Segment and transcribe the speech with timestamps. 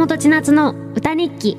[0.00, 1.58] 本千夏の歌日記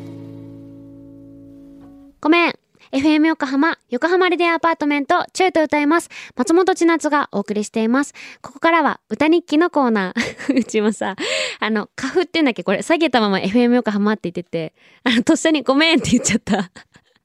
[2.20, 2.54] ごめん
[2.92, 6.10] FM 横浜、横浜レディアアパートメント、チューと歌います。
[6.36, 8.16] 松本千夏がお送りしています。
[8.42, 10.60] ここからは歌日記のコーナー。
[10.60, 11.16] うちもさ、
[11.60, 12.64] あの、花粉って言うんだっけ？
[12.64, 14.74] これ、下げたまま FM 横浜って言ってて、
[15.04, 16.72] あの、とっさにごめんって言っちゃった。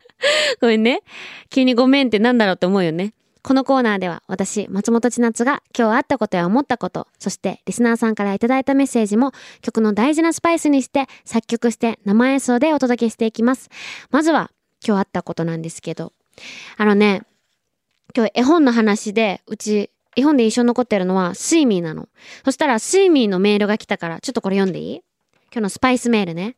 [0.61, 1.01] ごめんね。
[1.49, 3.15] 急にごめんってなんだろうって思うよね。
[3.47, 9.31] このコーナーでは私、松本千夏が今日あったことや思ったこと、そしてリスナーさんからいただいたメッセージも
[9.63, 13.71] 曲の大事なスパイスにして作曲して生演奏でお届けしていきます。
[14.11, 14.51] まずは
[14.85, 16.13] 今日あったことなんですけど、
[16.77, 17.23] あのね、
[18.17, 22.09] 今日絵本の話で、うち絵本で印象に残ってるのはスイミーなの。
[22.45, 24.95] そしたらスイミーのメールが来たから、ちょっとこれ読んでいい？
[25.53, 26.57] 今日のスパイスメールね。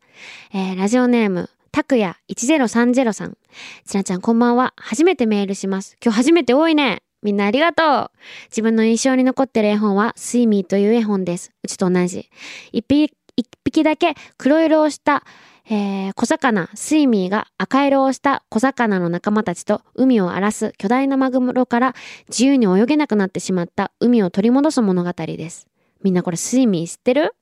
[0.55, 3.37] えー、ラジオネーム、たくや1030さん。
[3.85, 4.73] ちなちゃんこんばんは。
[4.77, 5.97] 初めてメールします。
[6.03, 7.03] 今日初めて多いね。
[7.21, 8.17] みんなありがとう。
[8.49, 11.51] 自分の印象に残ってる絵本は、スイミーという絵本です。
[11.63, 12.29] うちと同じ。
[12.71, 15.23] 一匹、一匹だけ黒色をした
[15.71, 21.95] えー、小魚、スイミーが赤色をした小魚の仲間たちと海を荒らす巨大なマグロから
[22.27, 25.67] 自由に泳げなくなってしまった海を取り戻す物語です。
[26.01, 27.35] みんなこれスイミー知ってる？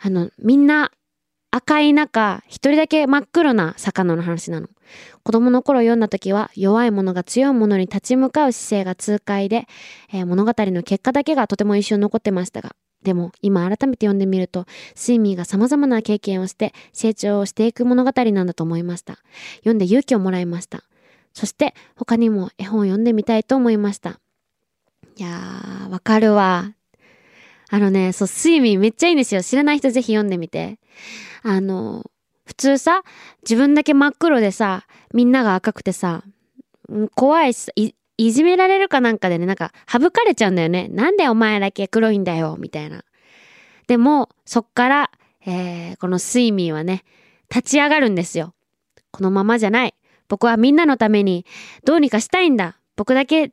[0.00, 0.90] あの、みんな
[1.58, 4.68] 赤い中、一人だけ真っ黒な魚の話なの。
[5.24, 9.66] 子供の頃読んだ時は弱い者が強い者に立ち向かう姿勢が痛快で、
[10.12, 19.18] えー、物語の結果だけがとても印象に残ってましたが、でも今改めて読んでみると、スイミーが様々な経験をして成長をしていく物語なんだと思いました。
[19.56, 20.84] 読んで勇気をもらいました。
[21.34, 24.20] そして他にも絵本を読んでみたいと思いました。
[25.16, 26.77] いやー、わかるわ。
[27.70, 29.42] あのね、そう、スイミーめっちゃいいんですよ。
[29.42, 30.78] 知らない人ぜひ読んでみて。
[31.42, 32.10] あの、
[32.46, 33.02] 普通さ、
[33.42, 36.24] 自分だけ真っ黒でさ、みんなが赤くてさ、
[37.14, 37.70] 怖いし、
[38.16, 40.88] いじめられるかなんかでね、なんか省かれちゃうんだよね。
[40.88, 43.04] なんでお前だけ黒いんだよ、みたいな。
[43.86, 45.10] でも、そっから、
[45.46, 47.04] えー、このスイミーはね、
[47.48, 48.54] 立ち上がるんですよ。
[49.10, 49.94] このままじゃない。
[50.28, 51.46] 僕はみんなのために
[51.84, 52.78] どうにかしたいんだ。
[52.96, 53.52] 僕だけ、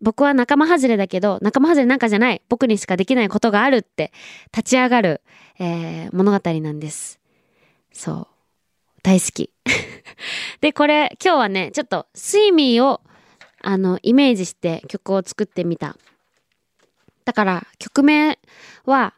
[0.00, 2.42] 僕は仲間外れだけど、仲間外れなんかじゃない。
[2.48, 4.12] 僕にしかできないことがあるって
[4.54, 5.22] 立ち上がる、
[5.58, 7.18] えー、物語なんです。
[7.92, 8.26] そう。
[9.02, 9.50] 大好き。
[10.60, 13.00] で、これ、今日はね、ちょっとスイミーを
[13.68, 15.96] あの、イメージして曲を作ってみた。
[17.24, 18.38] だから、曲名
[18.84, 19.14] は、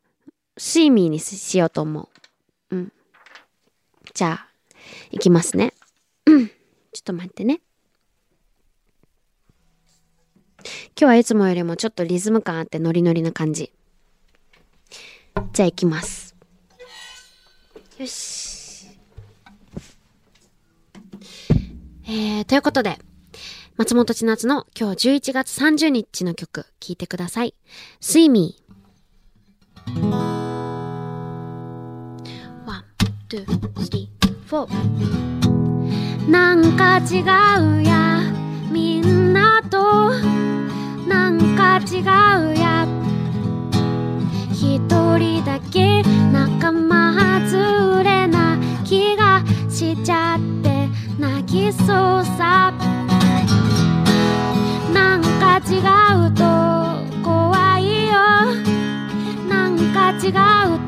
[0.56, 2.08] スイミーにしようと思
[2.70, 2.76] う。
[2.76, 2.92] うん。
[4.14, 4.48] じゃあ、
[5.10, 5.74] いきますね。
[6.24, 6.48] うん。
[6.48, 6.54] ちょ
[7.00, 7.60] っと待ってね。
[11.00, 13.72] 今日はいつもよりもちょっとリズム感あってノリノリな感じ。
[15.52, 16.34] じゃあ行きます。
[17.98, 18.88] よし。
[22.04, 22.98] えー、ということで、
[23.76, 27.54] 松本千夏の今日11月30日の曲聴いてください。
[28.00, 30.08] スイミー。
[32.66, 32.84] ワン、
[33.28, 36.28] ツー、スリー、フォー。
[36.28, 38.20] なんか違うや、
[38.72, 40.27] みんなと。
[41.98, 42.04] 違う
[42.54, 42.86] や。
[44.52, 44.78] 一
[45.18, 50.88] 人だけ仲間外れな気がしちゃって
[51.18, 52.72] 泣きそうさ
[54.94, 55.48] なんか。
[55.68, 56.44] 違うと
[57.22, 58.12] 怖いよ
[59.50, 60.78] なんか違う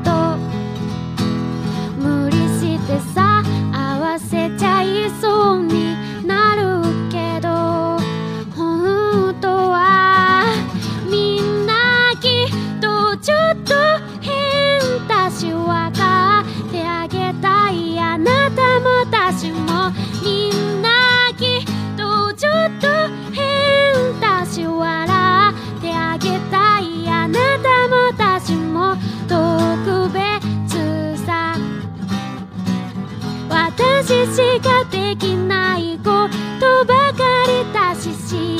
[34.03, 36.27] 私しかできないこ
[36.59, 38.57] とばかりだし幸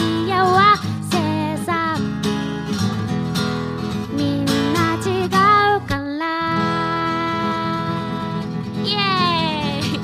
[1.09, 1.17] せ
[1.65, 1.97] さ。
[4.15, 5.29] みんな違う
[5.87, 6.29] から。
[8.85, 9.99] イエーイ。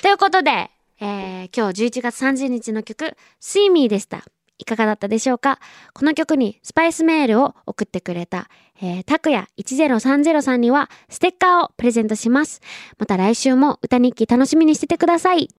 [0.00, 0.70] ということで
[1.02, 4.24] えー、今日11月30日の曲、スイミーでした。
[4.60, 5.58] いかがだったでしょうか？
[5.94, 8.50] この曲にスパイスメールを送ってくれた、
[8.82, 12.60] えー、たくや1030さんにはステッカーをプレゼントします。
[12.98, 15.48] また来週も歌日記楽しみにしててください。